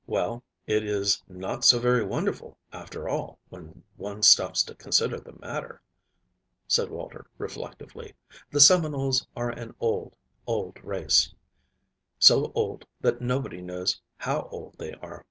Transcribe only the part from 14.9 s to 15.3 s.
are.